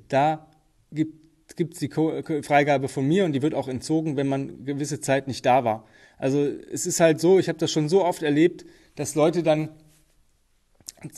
da 0.09 0.47
gibt 0.91 1.73
es 1.73 1.79
die 1.79 1.89
Freigabe 1.89 2.87
von 2.89 3.07
mir 3.07 3.25
und 3.25 3.33
die 3.33 3.41
wird 3.41 3.53
auch 3.53 3.67
entzogen, 3.67 4.17
wenn 4.17 4.27
man 4.27 4.65
gewisse 4.65 4.99
Zeit 4.99 5.27
nicht 5.27 5.45
da 5.45 5.63
war. 5.63 5.85
Also 6.17 6.39
es 6.39 6.85
ist 6.85 6.99
halt 6.99 7.21
so, 7.21 7.39
ich 7.39 7.47
habe 7.47 7.59
das 7.59 7.71
schon 7.71 7.89
so 7.89 8.03
oft 8.03 8.23
erlebt, 8.23 8.65
dass 8.95 9.15
Leute 9.15 9.43
dann 9.43 9.69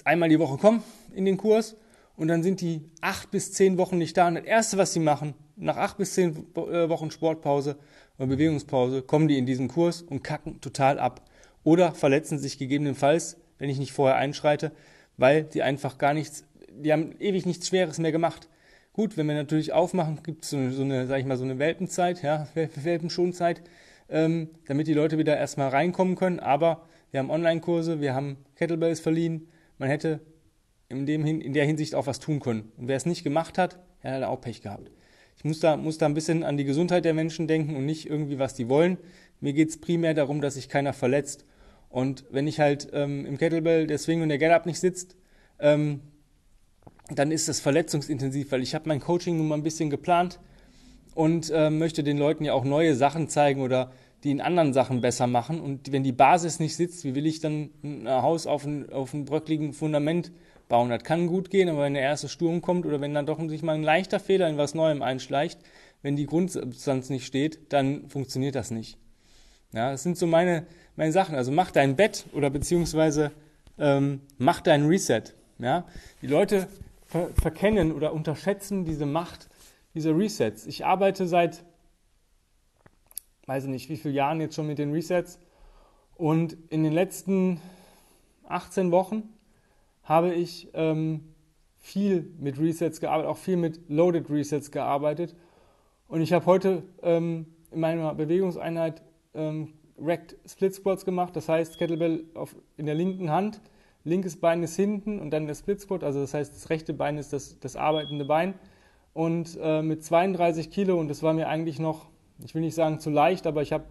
einmal 0.03 0.29
die 0.29 0.39
Woche 0.39 0.57
kommen 0.57 0.83
in 1.15 1.25
den 1.25 1.37
Kurs 1.37 1.77
und 2.17 2.27
dann 2.27 2.43
sind 2.43 2.59
die 2.59 2.81
acht 2.99 3.31
bis 3.31 3.53
zehn 3.53 3.77
Wochen 3.77 3.97
nicht 3.97 4.17
da. 4.17 4.27
Und 4.27 4.35
das 4.35 4.43
Erste, 4.43 4.77
was 4.77 4.93
sie 4.93 4.99
machen, 4.99 5.33
nach 5.55 5.77
acht 5.77 5.97
bis 5.97 6.13
zehn 6.13 6.47
äh, 6.55 6.89
Wochen 6.89 7.11
Sportpause 7.11 7.77
oder 8.17 8.27
Bewegungspause, 8.27 9.01
kommen 9.01 9.29
die 9.29 9.37
in 9.37 9.45
diesen 9.45 9.69
Kurs 9.69 10.01
und 10.01 10.21
kacken 10.21 10.59
total 10.59 10.99
ab. 10.99 11.25
Oder 11.63 11.93
verletzen 11.93 12.39
sich 12.39 12.57
gegebenenfalls 12.57 13.40
wenn 13.61 13.69
ich 13.69 13.77
nicht 13.77 13.91
vorher 13.91 14.17
einschreite, 14.17 14.71
weil 15.17 15.43
die 15.43 15.61
einfach 15.61 15.99
gar 15.99 16.15
nichts, 16.15 16.45
die 16.71 16.91
haben 16.91 17.13
ewig 17.19 17.45
nichts 17.45 17.67
Schweres 17.67 17.99
mehr 17.99 18.11
gemacht. 18.11 18.49
Gut, 18.91 19.17
wenn 19.17 19.27
wir 19.27 19.35
natürlich 19.35 19.71
aufmachen, 19.71 20.23
gibt 20.23 20.45
es 20.45 20.49
so 20.49 20.57
eine, 20.57 21.05
sag 21.05 21.19
ich 21.19 21.25
mal, 21.27 21.37
so 21.37 21.43
eine 21.43 21.59
Welpenzeit, 21.59 22.23
ja, 22.23 22.47
Welpenschonzeit, 22.55 23.61
ähm, 24.09 24.49
damit 24.65 24.87
die 24.87 24.95
Leute 24.95 25.19
wieder 25.19 25.37
erstmal 25.37 25.69
reinkommen 25.69 26.15
können. 26.15 26.39
Aber 26.39 26.87
wir 27.11 27.19
haben 27.19 27.29
Online-Kurse, 27.29 28.01
wir 28.01 28.15
haben 28.15 28.37
Kettlebells 28.55 28.99
verliehen. 28.99 29.47
Man 29.77 29.89
hätte 29.89 30.21
in, 30.89 31.05
dem, 31.05 31.23
in 31.23 31.53
der 31.53 31.65
Hinsicht 31.65 31.93
auch 31.93 32.07
was 32.07 32.17
tun 32.17 32.39
können. 32.39 32.71
Und 32.77 32.87
wer 32.87 32.97
es 32.97 33.05
nicht 33.05 33.23
gemacht 33.23 33.59
hat, 33.59 33.77
der 34.01 34.13
hat 34.13 34.23
auch 34.23 34.41
Pech 34.41 34.63
gehabt. 34.63 34.89
Ich 35.37 35.45
muss 35.45 35.59
da, 35.59 35.77
muss 35.77 35.99
da 35.99 36.07
ein 36.07 36.15
bisschen 36.15 36.43
an 36.43 36.57
die 36.57 36.65
Gesundheit 36.65 37.05
der 37.05 37.13
Menschen 37.13 37.47
denken 37.47 37.75
und 37.75 37.85
nicht 37.85 38.09
irgendwie, 38.09 38.39
was 38.39 38.55
die 38.55 38.69
wollen. 38.69 38.97
Mir 39.39 39.53
geht 39.53 39.69
es 39.69 39.79
primär 39.79 40.15
darum, 40.15 40.41
dass 40.41 40.55
sich 40.55 40.67
keiner 40.67 40.93
verletzt. 40.93 41.45
Und 41.91 42.25
wenn 42.31 42.47
ich 42.47 42.59
halt 42.59 42.89
ähm, 42.93 43.25
im 43.25 43.37
Kettlebell 43.37 43.85
der 43.85 43.97
Swing 43.97 44.21
und 44.21 44.29
der 44.29 44.37
Get-Up 44.37 44.65
nicht 44.65 44.79
sitzt, 44.79 45.15
ähm, 45.59 46.01
dann 47.13 47.31
ist 47.31 47.49
das 47.49 47.59
verletzungsintensiv, 47.59 48.51
weil 48.51 48.63
ich 48.63 48.73
habe 48.73 48.87
mein 48.87 49.01
Coaching 49.01 49.37
nun 49.37 49.49
mal 49.49 49.55
ein 49.55 49.63
bisschen 49.63 49.89
geplant 49.89 50.39
und 51.13 51.49
äh, 51.49 51.69
möchte 51.69 52.03
den 52.03 52.17
Leuten 52.17 52.45
ja 52.45 52.53
auch 52.53 52.63
neue 52.63 52.95
Sachen 52.95 53.27
zeigen 53.27 53.61
oder 53.61 53.91
die 54.23 54.31
in 54.31 54.39
anderen 54.39 54.71
Sachen 54.71 55.01
besser 55.01 55.27
machen. 55.27 55.59
Und 55.59 55.91
wenn 55.91 56.03
die 56.03 56.11
Basis 56.11 56.59
nicht 56.59 56.75
sitzt, 56.75 57.03
wie 57.03 57.15
will 57.15 57.25
ich 57.25 57.39
dann 57.39 57.71
ein 57.83 58.07
Haus 58.07 58.47
auf 58.47 58.65
ein, 58.65 58.89
auf 58.91 59.13
ein 59.13 59.25
bröckligen 59.25 59.73
Fundament 59.73 60.31
bauen. 60.71 60.89
Das 60.89 61.03
kann 61.03 61.27
gut 61.27 61.49
gehen, 61.49 61.67
aber 61.67 61.81
wenn 61.81 61.95
der 61.95 62.03
erste 62.03 62.29
Sturm 62.29 62.61
kommt 62.61 62.85
oder 62.85 63.01
wenn 63.01 63.13
dann 63.13 63.25
doch 63.25 63.39
sich 63.49 63.61
mal 63.61 63.73
ein 63.73 63.83
leichter 63.83 64.19
Fehler 64.19 64.47
in 64.47 64.57
was 64.57 64.73
Neuem 64.73 65.01
einschleicht, 65.01 65.59
wenn 66.01 66.15
die 66.15 66.25
Grundsubstanz 66.25 67.09
nicht 67.09 67.25
steht, 67.25 67.73
dann 67.73 68.07
funktioniert 68.09 68.55
das 68.55 68.71
nicht. 68.71 68.97
Ja, 69.73 69.91
das 69.91 70.03
sind 70.03 70.17
so 70.17 70.27
meine, 70.27 70.65
meine 70.95 71.11
Sachen. 71.11 71.35
Also 71.35 71.51
mach 71.51 71.71
dein 71.71 71.95
Bett 71.95 72.25
oder 72.33 72.49
beziehungsweise 72.49 73.31
ähm, 73.77 74.21
mach 74.37 74.61
dein 74.61 74.87
Reset. 74.87 75.23
Ja, 75.59 75.85
die 76.21 76.27
Leute 76.27 76.67
ver 77.05 77.29
verkennen 77.39 77.91
oder 77.91 78.13
unterschätzen 78.13 78.85
diese 78.85 79.05
Macht 79.05 79.49
dieser 79.93 80.17
Resets. 80.17 80.65
Ich 80.65 80.85
arbeite 80.85 81.27
seit, 81.27 81.63
weiß 83.45 83.65
ich 83.65 83.69
nicht, 83.69 83.89
wie 83.89 83.97
viele 83.97 84.13
Jahren 84.13 84.39
jetzt 84.41 84.55
schon 84.55 84.67
mit 84.67 84.79
den 84.79 84.91
Resets 84.91 85.37
und 86.15 86.57
in 86.69 86.83
den 86.83 86.93
letzten 86.93 87.59
18 88.47 88.91
Wochen 88.91 89.29
habe 90.03 90.33
ich 90.33 90.69
ähm, 90.73 91.33
viel 91.77 92.31
mit 92.39 92.59
Resets 92.59 92.99
gearbeitet, 92.99 93.29
auch 93.29 93.37
viel 93.37 93.57
mit 93.57 93.89
Loaded 93.89 94.29
Resets 94.29 94.71
gearbeitet. 94.71 95.35
Und 96.07 96.21
ich 96.21 96.33
habe 96.33 96.45
heute 96.45 96.83
ähm, 97.01 97.47
in 97.71 97.79
meiner 97.79 98.13
Bewegungseinheit 98.13 99.01
ähm, 99.33 99.73
Racked 100.01 100.35
Split 100.45 100.73
Squats 100.73 101.05
gemacht, 101.05 101.35
das 101.35 101.47
heißt 101.47 101.77
Kettlebell 101.77 102.25
auf, 102.33 102.55
in 102.77 102.85
der 102.85 102.95
linken 102.95 103.29
Hand, 103.29 103.61
linkes 104.03 104.39
Bein 104.39 104.63
ist 104.63 104.75
hinten 104.75 105.19
und 105.19 105.31
dann 105.31 105.47
der 105.47 105.55
Split 105.55 105.79
Squat, 105.79 106.03
also 106.03 106.19
das 106.19 106.33
heißt 106.33 106.55
das 106.55 106.69
rechte 106.69 106.93
Bein 106.93 107.17
ist 107.17 107.33
das, 107.33 107.59
das 107.59 107.75
arbeitende 107.75 108.25
Bein. 108.25 108.55
Und 109.13 109.57
äh, 109.61 109.81
mit 109.81 110.03
32 110.03 110.71
Kilo, 110.71 110.97
und 110.99 111.09
das 111.09 111.21
war 111.21 111.33
mir 111.33 111.49
eigentlich 111.49 111.79
noch, 111.79 112.07
ich 112.43 112.55
will 112.55 112.61
nicht 112.61 112.75
sagen 112.75 112.99
zu 112.99 113.09
leicht, 113.09 113.45
aber 113.45 113.61
ich 113.61 113.73
habe 113.73 113.83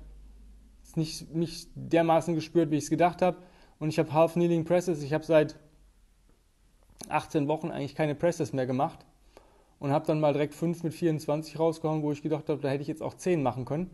es 0.83 0.97
nicht, 0.97 1.35
nicht 1.35 1.69
dermaßen 1.75 2.35
gespürt, 2.35 2.71
wie 2.71 2.77
ich 2.77 2.85
es 2.85 2.91
gedacht 2.91 3.23
habe. 3.23 3.37
Und 3.79 3.91
ich 3.91 3.99
habe 3.99 4.13
Half 4.13 4.35
Kneeling 4.35 4.65
Presses, 4.65 5.03
ich 5.03 5.13
habe 5.13 5.25
seit 5.25 5.57
18 7.09 7.49
Wochen 7.49 7.71
eigentlich 7.71 7.95
keine 7.95 8.15
Presses 8.15 8.53
mehr 8.53 8.67
gemacht 8.67 9.07
und 9.79 9.91
habe 9.91 10.07
dann 10.07 10.21
mal 10.21 10.33
direkt 10.33 10.55
5 10.55 10.83
mit 10.83 10.95
24 10.95 11.59
rausgehauen, 11.59 12.03
wo 12.03 12.13
ich 12.13 12.23
gedacht 12.23 12.49
habe, 12.49 12.61
da 12.61 12.69
hätte 12.69 12.83
ich 12.83 12.89
jetzt 12.89 13.03
auch 13.03 13.15
10 13.15 13.43
machen 13.43 13.65
können. 13.65 13.91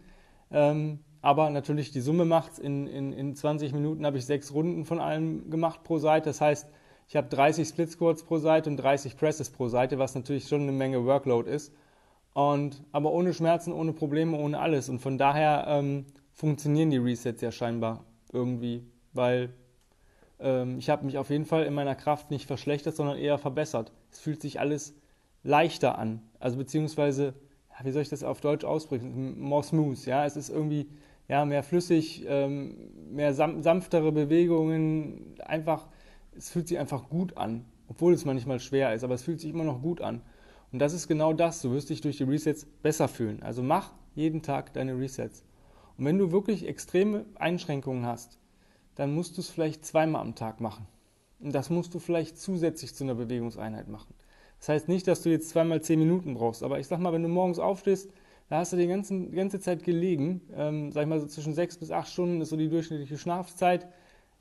Ähm, 0.50 1.00
aber 1.26 1.50
natürlich 1.50 1.90
die 1.90 2.00
Summe 2.00 2.25
macht's. 2.25 2.61
In, 2.61 2.87
in, 2.87 3.12
in 3.12 3.35
20 3.35 3.73
Minuten 3.73 4.06
habe 4.06 4.16
ich 4.16 4.25
sechs 4.25 4.54
Runden 4.54 4.85
von 4.85 5.00
allem 5.00 5.50
gemacht 5.50 5.83
pro 5.83 5.99
Seite. 5.99 6.26
Das 6.26 6.40
heißt, 6.40 6.68
ich 7.09 7.16
habe 7.16 7.26
30 7.26 7.66
Split 7.66 7.90
Squats 7.90 8.23
pro 8.23 8.38
Seite 8.38 8.71
und 8.71 8.76
30 8.76 9.16
Presses 9.16 9.50
pro 9.50 9.66
Seite, 9.66 9.99
was 9.99 10.14
natürlich 10.14 10.47
schon 10.47 10.61
eine 10.61 10.71
Menge 10.71 11.04
Workload 11.04 11.50
ist. 11.50 11.75
Und, 12.33 12.80
aber 12.92 13.11
ohne 13.11 13.35
Schmerzen, 13.35 13.73
ohne 13.73 13.92
Probleme, 13.92 14.37
ohne 14.38 14.61
alles. 14.61 14.88
Und 14.88 15.00
von 15.00 15.18
daher 15.18 15.64
ähm, 15.66 16.06
funktionieren 16.33 16.90
die 16.90 16.99
Resets 16.99 17.40
ja 17.42 17.50
scheinbar 17.50 18.04
irgendwie, 18.33 18.87
weil 19.12 19.52
ähm, 20.38 20.78
ich 20.78 20.90
habe 20.90 21.04
mich 21.06 21.18
auf 21.18 21.30
jeden 21.30 21.45
Fall 21.45 21.64
in 21.64 21.75
meiner 21.75 21.97
Kraft 21.97 22.30
nicht 22.30 22.47
verschlechtert, 22.47 22.95
sondern 22.95 23.18
eher 23.18 23.38
verbessert. 23.38 23.90
Es 24.12 24.21
fühlt 24.21 24.40
sich 24.40 24.61
alles 24.61 24.95
leichter 25.42 25.99
an. 25.99 26.23
Also 26.38 26.56
beziehungsweise, 26.56 27.35
wie 27.83 27.90
soll 27.90 28.02
ich 28.02 28.11
das 28.11 28.23
auf 28.23 28.40
Deutsch 28.40 28.64
ausdrücken? 28.64 29.40
More 29.40 29.64
smooth, 29.64 30.06
ja. 30.06 30.25
Es 30.25 30.37
ist 30.37 30.50
irgendwie 30.50 30.88
ja, 31.28 31.45
mehr 31.45 31.62
flüssig, 31.62 32.25
ähm, 32.28 32.76
mehr 33.11 33.35
sanftere 33.35 34.12
Bewegungen, 34.12 35.35
einfach, 35.45 35.88
es 36.37 36.50
fühlt 36.50 36.68
sich 36.68 36.78
einfach 36.78 37.09
gut 37.09 37.37
an, 37.37 37.64
obwohl 37.88 38.12
es 38.12 38.25
manchmal 38.25 38.61
schwer 38.61 38.95
ist, 38.95 39.04
aber 39.04 39.14
es 39.14 39.23
fühlt 39.23 39.40
sich 39.40 39.50
immer 39.50 39.64
noch 39.64 39.83
gut 39.83 40.00
an. 40.00 40.23
Und 40.73 40.78
das 40.80 40.92
ist 40.92 41.09
genau 41.09 41.33
das, 41.33 41.62
du 41.62 41.73
wirst 41.73 41.90
dich 41.90 42.00
durch 42.00 42.18
die 42.18 42.25
Resets 42.25 42.66
besser 42.83 43.09
fühlen. 43.09 43.42
Also 43.42 43.62
mach 43.62 43.92
jeden 44.14 44.42
Tag 44.42 44.73
deine 44.73 44.99
Resets. 44.99 45.45
Und 45.97 46.04
wenn 46.04 46.18
du 46.18 46.33
wirklich 46.33 46.66
extreme 46.66 47.25
Einschränkungen 47.37 48.04
hast, 48.04 48.38
dann 48.95 49.14
musst 49.14 49.37
du 49.37 49.40
es 49.40 49.49
vielleicht 49.49 49.85
zweimal 49.85 50.23
am 50.23 50.35
Tag 50.35 50.61
machen. 50.61 50.87
Und 51.40 51.54
das 51.54 51.71
musst 51.71 51.95
du 51.95 51.99
vielleicht 51.99 52.38
zusätzlich 52.38 52.95
zu 52.95 53.04
einer 53.04 53.14
Bewegungseinheit 53.14 53.88
machen. 53.88 54.12
Das 54.59 54.71
heißt 54.71 54.88
nicht, 54.88 55.06
dass 55.06 55.23
du 55.23 55.30
jetzt 55.30 55.50
zweimal 55.50 55.83
zehn 55.83 55.99
Minuten 55.99 56.35
brauchst, 56.35 56.62
aber 56.62 56.78
ich 56.80 56.87
sag 56.87 56.99
mal, 56.99 57.12
wenn 57.12 57.23
du 57.23 57.28
morgens 57.28 57.59
aufstehst, 57.59 58.11
da 58.49 58.59
hast 58.59 58.73
du 58.73 58.76
die, 58.76 58.87
ganzen, 58.87 59.33
ganze 59.33 59.61
Zeit 59.61 59.83
gelegen, 59.83 60.41
ähm, 60.55 60.93
sag 60.93 61.03
ich 61.03 61.09
mal 61.09 61.21
so 61.21 61.26
zwischen 61.26 61.55
sechs 61.55 61.79
bis 61.79 61.91
acht 61.91 62.09
Stunden 62.09 62.41
ist 62.41 62.50
so 62.50 62.57
die 62.57 62.69
durchschnittliche 62.69 63.19
Schlafzeit, 63.19 63.88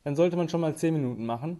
dann 0.03 0.15
sollte 0.15 0.37
man 0.37 0.49
schon 0.49 0.61
mal 0.61 0.75
zehn 0.75 0.93
Minuten 0.93 1.25
machen. 1.25 1.59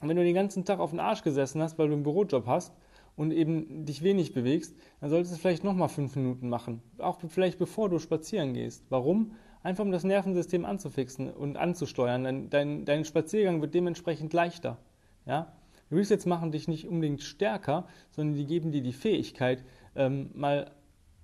Und 0.00 0.08
wenn 0.08 0.16
du 0.16 0.24
den 0.24 0.34
ganzen 0.34 0.64
Tag 0.64 0.80
auf 0.80 0.90
den 0.90 1.00
Arsch 1.00 1.22
gesessen 1.22 1.62
hast, 1.62 1.78
weil 1.78 1.88
du 1.88 1.94
einen 1.94 2.02
Bürojob 2.02 2.46
hast 2.46 2.72
und 3.16 3.32
eben 3.32 3.84
dich 3.84 4.02
wenig 4.02 4.32
bewegst, 4.32 4.74
dann 5.00 5.10
solltest 5.10 5.34
du 5.34 5.38
vielleicht 5.38 5.64
nochmal 5.64 5.88
fünf 5.88 6.16
Minuten 6.16 6.48
machen. 6.48 6.82
Auch 6.98 7.20
vielleicht 7.28 7.58
bevor 7.58 7.88
du 7.88 7.98
spazieren 7.98 8.54
gehst. 8.54 8.84
Warum? 8.88 9.32
Einfach 9.62 9.84
um 9.84 9.92
das 9.92 10.02
Nervensystem 10.02 10.64
anzufixen 10.64 11.30
und 11.30 11.56
anzusteuern. 11.56 12.24
Dein, 12.24 12.50
dein, 12.50 12.84
dein 12.84 13.04
Spaziergang 13.04 13.60
wird 13.60 13.74
dementsprechend 13.74 14.32
leichter. 14.32 14.78
Ja? 15.24 15.52
Resets 15.90 16.26
machen 16.26 16.50
dich 16.50 16.66
nicht 16.68 16.88
unbedingt 16.88 17.22
stärker, 17.22 17.86
sondern 18.10 18.36
die 18.36 18.46
geben 18.46 18.72
dir 18.72 18.82
die 18.82 18.92
Fähigkeit, 18.92 19.64
ähm, 19.94 20.30
mal 20.34 20.72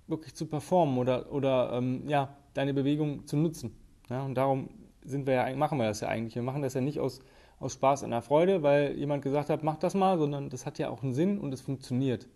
wirklich 0.09 0.33
zu 0.33 0.45
performen 0.45 0.97
oder, 0.97 1.31
oder 1.31 1.71
ähm, 1.73 2.03
ja, 2.07 2.35
deine 2.53 2.73
Bewegung 2.73 3.25
zu 3.27 3.37
nutzen. 3.37 3.75
Ja? 4.09 4.23
Und 4.23 4.35
darum 4.35 4.69
sind 5.03 5.27
wir 5.27 5.33
ja, 5.35 5.55
machen 5.55 5.77
wir 5.77 5.85
das 5.85 6.01
ja 6.01 6.07
eigentlich. 6.07 6.35
Wir 6.35 6.43
machen 6.43 6.61
das 6.61 6.73
ja 6.73 6.81
nicht 6.81 6.99
aus, 6.99 7.19
aus 7.59 7.73
Spaß 7.73 8.03
und 8.03 8.11
der 8.11 8.21
Freude, 8.21 8.63
weil 8.63 8.97
jemand 8.97 9.23
gesagt 9.23 9.49
hat, 9.49 9.63
mach 9.63 9.77
das 9.77 9.93
mal, 9.93 10.17
sondern 10.17 10.49
das 10.49 10.65
hat 10.65 10.79
ja 10.79 10.89
auch 10.89 11.03
einen 11.03 11.13
Sinn 11.13 11.39
und 11.39 11.53
es 11.53 11.61
funktioniert. 11.61 12.27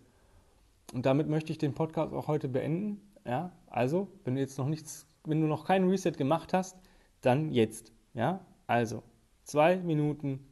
Und 0.94 1.06
damit 1.06 1.28
möchte 1.28 1.52
ich 1.52 1.58
den 1.58 1.74
Podcast 1.74 2.14
auch 2.14 2.28
heute 2.28 2.48
beenden. 2.48 3.02
Ja? 3.26 3.52
Also, 3.68 4.08
wenn 4.24 4.36
du 4.36 4.42
jetzt 4.42 4.58
noch 4.58 4.68
nichts 4.68 5.08
wenn 5.26 5.42
du 5.42 5.48
noch 5.48 5.66
keinen 5.66 5.90
Reset 5.90 6.12
gemacht 6.12 6.54
hast, 6.54 6.78
dann 7.22 7.52
jetzt. 7.52 7.92
Ja? 8.14 8.42
Also, 8.68 9.04
zwei 9.44 9.78
Minuten 9.78 10.46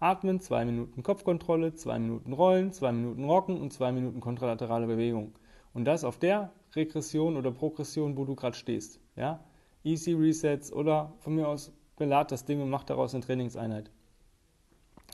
atmen, 0.00 0.40
zwei 0.40 0.64
Minuten 0.64 1.02
Kopfkontrolle, 1.02 1.74
zwei 1.74 1.98
Minuten 1.98 2.32
rollen, 2.32 2.72
zwei 2.72 2.92
Minuten 2.92 3.24
rocken 3.24 3.60
und 3.60 3.72
zwei 3.72 3.92
Minuten 3.92 4.20
kontralaterale 4.20 4.86
Bewegung. 4.86 5.32
Und 5.74 5.84
das 5.84 6.04
auf 6.04 6.18
der 6.18 6.52
Regression 6.74 7.36
oder 7.36 7.50
Progression, 7.50 8.16
wo 8.16 8.24
du 8.24 8.34
gerade 8.34 8.56
stehst. 8.56 9.00
Ja? 9.16 9.44
Easy 9.84 10.12
Resets 10.12 10.72
oder 10.72 11.12
von 11.18 11.34
mir 11.34 11.48
aus 11.48 11.72
belad 11.96 12.32
das 12.32 12.44
Ding 12.44 12.62
und 12.62 12.70
mach 12.70 12.84
daraus 12.84 13.14
eine 13.14 13.22
Trainingseinheit 13.22 13.90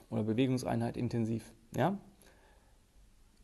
oder 0.09 0.23
Bewegungseinheit 0.23 0.97
intensiv. 0.97 1.51
Ja? 1.75 1.97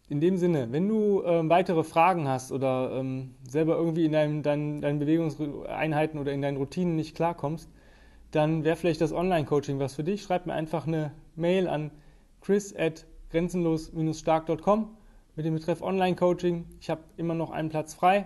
in 0.10 0.22
dem 0.22 0.38
Sinne, 0.38 0.72
wenn 0.72 0.88
du 0.88 1.24
ähm, 1.26 1.50
weitere 1.50 1.84
Fragen 1.84 2.28
hast 2.28 2.52
oder 2.52 2.92
ähm, 2.94 3.36
selber 3.48 3.76
irgendwie 3.76 4.06
in 4.06 4.14
deinem, 4.14 4.42
dein, 4.42 4.82
deinen 4.82 5.00
Bewegungseinheiten 5.00 6.20
oder 6.20 6.32
in 6.32 6.42
deinen 6.42 6.58
Routinen 6.58 6.96
nicht 6.96 7.16
klarkommst, 7.16 7.70
dann 8.32 8.64
wäre 8.64 8.76
vielleicht 8.76 9.02
das 9.02 9.12
Online-Coaching 9.12 9.80
was 9.80 9.96
für 9.96 10.04
dich. 10.04 10.24
Schreib 10.24 10.46
mir 10.46 10.54
einfach 10.54 10.88
eine 10.88 11.12
Mail 11.36 11.68
an 11.68 11.92
chris 12.42 12.74
at 12.76 13.06
grenzenlos-stark.com 13.32 14.97
mit 15.38 15.46
dem 15.46 15.54
Betreff 15.54 15.82
Online-Coaching. 15.82 16.66
Ich 16.82 16.90
habe 16.90 17.04
immer 17.16 17.36
noch 17.36 17.52
einen 17.52 17.70
Platz 17.70 17.94
frei. 17.94 18.26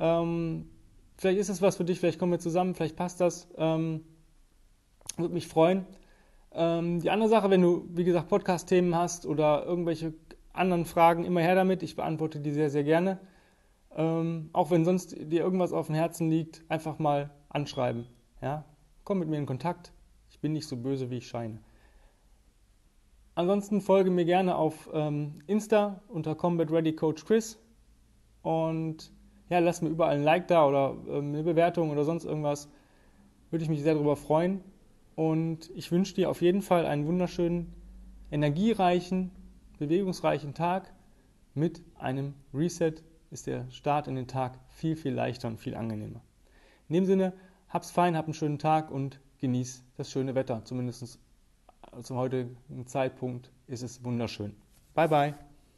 Ähm, 0.00 0.68
vielleicht 1.16 1.38
ist 1.38 1.48
es 1.48 1.62
was 1.62 1.76
für 1.76 1.84
dich, 1.84 2.00
vielleicht 2.00 2.18
kommen 2.18 2.32
wir 2.32 2.40
zusammen, 2.40 2.74
vielleicht 2.74 2.96
passt 2.96 3.20
das. 3.20 3.48
Ähm, 3.56 4.02
würde 5.16 5.32
mich 5.32 5.46
freuen. 5.46 5.86
Ähm, 6.52 7.00
die 7.00 7.10
andere 7.10 7.28
Sache, 7.28 7.50
wenn 7.50 7.62
du, 7.62 7.86
wie 7.90 8.02
gesagt, 8.02 8.28
Podcast-Themen 8.28 8.96
hast 8.96 9.26
oder 9.26 9.64
irgendwelche 9.64 10.12
anderen 10.52 10.84
Fragen 10.84 11.24
immer 11.24 11.40
her 11.40 11.54
damit. 11.54 11.84
Ich 11.84 11.94
beantworte 11.94 12.40
die 12.40 12.50
sehr, 12.50 12.68
sehr 12.68 12.82
gerne. 12.82 13.20
Ähm, 13.94 14.50
auch 14.52 14.72
wenn 14.72 14.84
sonst 14.84 15.16
dir 15.16 15.42
irgendwas 15.42 15.72
auf 15.72 15.86
dem 15.86 15.94
Herzen 15.94 16.30
liegt, 16.30 16.62
einfach 16.68 16.98
mal 16.98 17.30
anschreiben. 17.48 18.06
Ja? 18.42 18.64
Komm 19.04 19.20
mit 19.20 19.28
mir 19.28 19.38
in 19.38 19.46
Kontakt. 19.46 19.92
Ich 20.30 20.40
bin 20.40 20.52
nicht 20.52 20.66
so 20.66 20.76
böse, 20.76 21.10
wie 21.10 21.18
ich 21.18 21.28
scheine. 21.28 21.58
Ansonsten 23.34 23.80
folge 23.80 24.10
mir 24.10 24.24
gerne 24.24 24.56
auf 24.56 24.90
ähm, 24.92 25.40
Insta 25.46 26.02
unter 26.08 26.34
Combat 26.34 26.70
Ready 26.70 26.94
Coach 26.94 27.24
Chris 27.24 27.58
und 28.42 29.12
ja, 29.48 29.58
lass 29.58 29.82
mir 29.82 29.88
überall 29.88 30.16
ein 30.16 30.22
Like 30.22 30.48
da 30.48 30.66
oder 30.66 30.96
ähm, 31.08 31.34
eine 31.34 31.42
Bewertung 31.42 31.90
oder 31.90 32.04
sonst 32.04 32.24
irgendwas. 32.24 32.68
Würde 33.50 33.64
ich 33.64 33.68
mich 33.68 33.82
sehr 33.82 33.94
darüber 33.94 34.16
freuen. 34.16 34.62
Und 35.16 35.70
ich 35.74 35.90
wünsche 35.90 36.14
dir 36.14 36.30
auf 36.30 36.40
jeden 36.40 36.62
Fall 36.62 36.86
einen 36.86 37.06
wunderschönen, 37.06 37.74
energiereichen 38.30 39.32
bewegungsreichen 39.80 40.54
Tag 40.54 40.92
mit 41.54 41.82
einem 41.98 42.34
Reset 42.54 42.94
ist 43.30 43.46
der 43.46 43.68
Start 43.70 44.08
in 44.08 44.14
den 44.14 44.28
Tag 44.28 44.58
viel, 44.68 44.94
viel 44.94 45.12
leichter 45.12 45.48
und 45.48 45.58
viel 45.58 45.74
angenehmer. 45.74 46.22
In 46.88 46.94
dem 46.94 47.06
Sinne, 47.06 47.32
hab's 47.68 47.90
fein, 47.90 48.16
hab 48.16 48.26
einen 48.26 48.34
schönen 48.34 48.58
Tag 48.58 48.90
und 48.90 49.20
genieß 49.38 49.84
das 49.96 50.10
schöne 50.10 50.34
Wetter. 50.34 50.64
Zumindest 50.64 51.18
zum 52.02 52.16
heutigen 52.16 52.56
Zeitpunkt 52.86 53.50
ist 53.66 53.82
es 53.82 54.02
wunderschön. 54.04 54.54
Bye, 54.94 55.08
bye. 55.08 55.49